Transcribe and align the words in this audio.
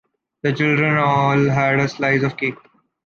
The 0.41 0.51
children 0.51 0.97
all 0.97 1.47
had 1.51 1.77
a 1.79 1.87
slice 1.87 2.23
of 2.23 2.35
cake. 2.35 2.55